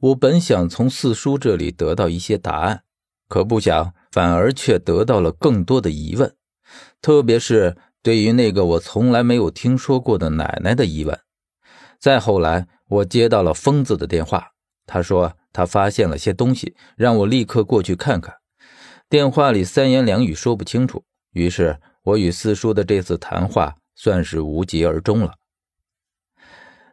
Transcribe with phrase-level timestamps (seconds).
[0.00, 2.84] 我本想从四叔这里得到一些答案，
[3.28, 6.34] 可不想反而却得到了更多的疑问，
[7.02, 11.20] 特别是对于那个我从来没有听说过的奶奶的疑问。
[11.98, 14.52] 再后来，我接到了疯子的电话，
[14.86, 18.34] 他说他发现了些东西，让我立刻过去看看。
[19.10, 25.34] 电话里三言两语说不清楚，于是我与四叔的这次谈话算是无疾而终了。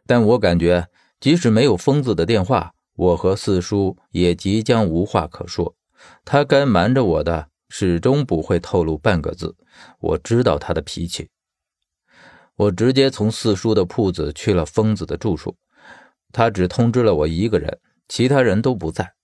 [0.06, 0.88] 但我感觉，
[1.18, 5.76] 即使没有疯子的电话，我和四叔也即将无话可说，
[6.24, 9.54] 他该瞒着我的始终不会透露半个字。
[10.00, 11.28] 我知道他的脾气。
[12.56, 15.56] 我直接从四叔的铺子去了疯子的住处，
[16.32, 19.14] 他只通知了我一个人，其他人都不在。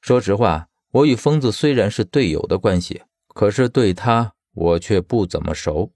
[0.00, 3.02] 说实话，我与疯子虽然是队友的关系，
[3.34, 5.92] 可是对他我却不怎么熟。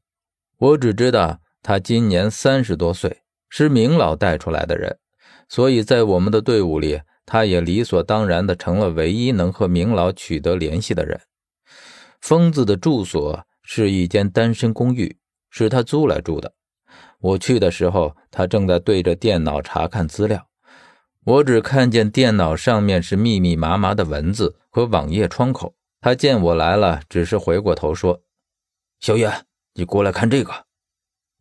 [0.59, 4.99] 我只知道他今年三十多岁，是明老带出来的人，
[5.49, 7.01] 所以在我们的队伍里。
[7.25, 11.21] 他也理所当然的成了唯一能和明老取得联系的人。
[12.21, 15.17] 疯子的住所是一间单身公寓，
[15.51, 16.55] 是他租来住的。
[17.21, 20.49] 我去的时候，他正在对着电脑查看资料。
[21.25, 25.75] 我只看见电脑上面是密密麻麻的文字和网页窗口。
[26.01, 28.23] 他见我来了，只是回过头说
[28.99, 30.67] ：“小远，你过来看这个。”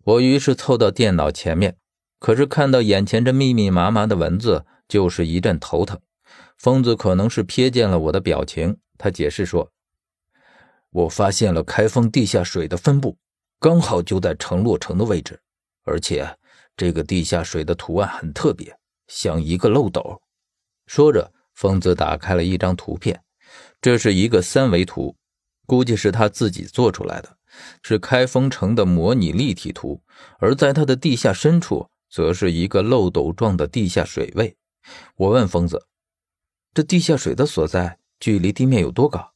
[0.05, 1.77] 我于是凑到电脑前面，
[2.19, 4.65] 可是看到眼前这密密麻麻的文字。
[4.91, 5.97] 就是一阵头疼，
[6.57, 9.71] 疯子可能是瞥见了我的表情，他解释说
[10.91, 13.15] ：“我发现了开封地下水的分布，
[13.57, 15.39] 刚好就在城洛城的位置，
[15.85, 16.37] 而且
[16.75, 20.21] 这个地下水的图案很特别，像一个漏斗。”
[20.87, 23.23] 说着，疯子打开了一张图片，
[23.79, 25.15] 这是一个三维图，
[25.65, 27.37] 估计是他自己做出来的，
[27.81, 30.01] 是开封城的模拟立体图，
[30.39, 34.53] 而在它的地下深处，则是一个漏斗状的地下水位。
[35.15, 35.87] 我问疯子
[36.73, 39.33] ：“这地下水的所在距离地面有多高？”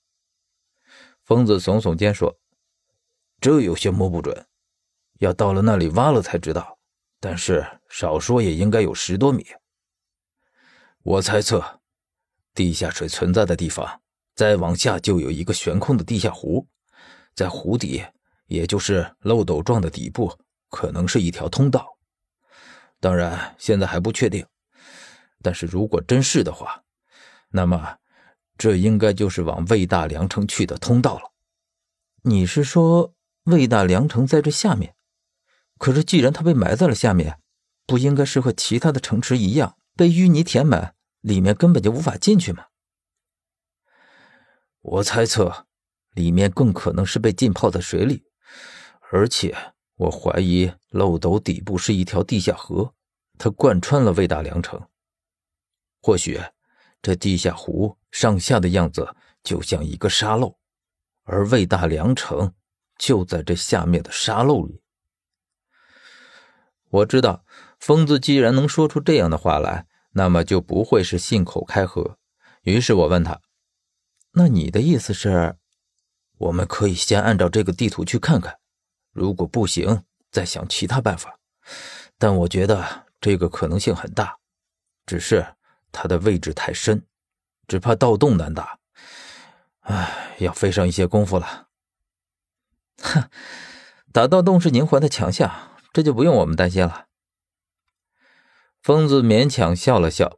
[1.24, 2.40] 疯子耸耸肩说
[3.42, 4.48] ：“这有些摸不准，
[5.20, 6.78] 要到了那里挖了才知道。
[7.20, 9.45] 但是少说也应该有十多米。
[11.02, 11.82] 我猜测，
[12.54, 14.02] 地下水存在的地方，
[14.36, 16.67] 再往下就有一个悬空的地下湖，
[17.34, 18.04] 在湖底，
[18.48, 20.38] 也就是漏斗状的底部，
[20.70, 21.98] 可能是一条通道。
[23.00, 24.45] 当然，现在还不确定。”
[25.45, 26.82] 但是如果真是的话，
[27.50, 28.00] 那么
[28.58, 31.33] 这应该就是往魏大梁城去的通道了。
[32.23, 33.14] 你是说
[33.44, 34.95] 魏大梁城在这下面？
[35.78, 37.39] 可是既然它被埋在了下面，
[37.86, 42.66] 不应该是和其他的城池一样被淤泥填满，里面根本就无法进去吗？
[44.82, 45.67] 我猜测，
[46.16, 48.23] 里面更可能是被浸泡在水里，
[49.11, 49.55] 而且
[49.98, 52.95] 我怀疑漏斗底部是一条地下河，
[53.38, 54.82] 它贯穿了魏大梁城。
[56.05, 56.39] 或许，
[57.02, 60.55] 这地下湖上下的样子就像一个沙漏，
[61.23, 62.54] 而魏大梁城
[62.95, 64.83] 就在这下面的沙漏里。
[66.89, 67.43] 我知道，
[67.80, 72.20] 疯子既然能说出这样的话来，那么就不会是信口开河。
[72.61, 73.42] 于是我问他
[74.33, 75.55] ：“那你的意思是，
[76.37, 78.60] 我们可以先按照这个地图去看看，
[79.11, 81.39] 如果不行，再想其他办法？
[82.20, 84.37] 但我觉得这个可能性很大，
[85.08, 85.43] 只是……”
[85.95, 87.06] 他的位置太深，
[87.70, 88.80] 只怕盗洞难打。
[89.80, 91.67] 唉，要费上一些功夫了。
[93.02, 93.30] 哼，
[94.11, 97.05] 打盗洞是宁怀的强项，这就不用我们担心了。
[98.84, 100.38] 疯子勉强笑了笑，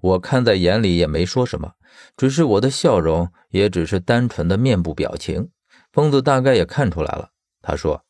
[0.00, 1.74] 我看在眼里也没说什么，
[2.16, 5.50] 只是我的笑容也只是单纯的面部表情。
[5.92, 7.30] 疯子大概也看出来了，
[7.62, 8.04] 他说：“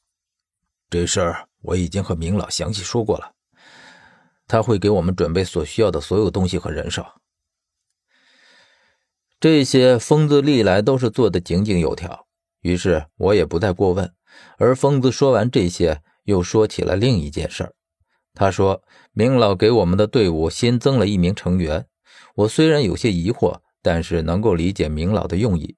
[0.90, 3.34] 这事儿我已经和明老详细说过了。”
[4.46, 7.04] 他会给我们准备所需要的所有东西和人手，
[9.40, 12.26] 这些疯子历来都是做的井井有条，
[12.60, 14.12] 于是我也不再过问。
[14.58, 17.72] 而疯子说完这些，又说起了另一件事儿。
[18.34, 21.86] 他说明老给我们的队伍新增了一名成员，
[22.34, 25.76] 我虽然有些疑惑，但是能够理解明老的用意。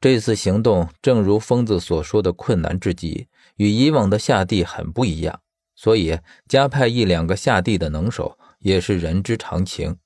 [0.00, 5.40] 这次行动正如疯子所说的困难至极，与以往的下地很不一样。
[5.78, 9.96] 所以加派一两个下地的能手也是人之常情。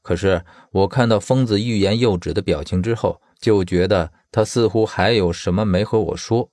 [0.00, 6.52] 可是我看到疯子欲言又止的表情之后，就觉得他似乎还有什么没和我说。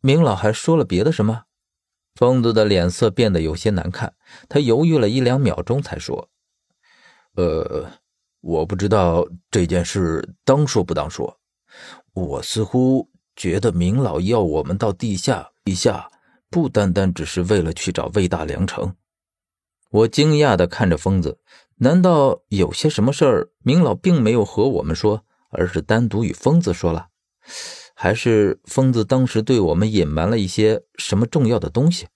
[0.00, 1.42] 明老还说了别的什么？
[2.14, 4.14] 疯子的脸色变得有些难看，
[4.48, 6.28] 他犹豫了一两秒钟才说
[7.34, 7.90] ：“呃，
[8.40, 11.40] 我不知道这件事当说不当说。
[12.12, 16.08] 我似乎觉得明老要我们到地下，地下。”
[16.50, 18.94] 不单单只是为了去找魏大良成，
[19.90, 21.38] 我惊讶地看着疯子，
[21.76, 27.06] 难道有些什么事儿，明老并没有和我们说，而是单独与疯子说了？
[27.94, 32.08] 还是疯子当时对我们隐瞒了一些什么重要的东西？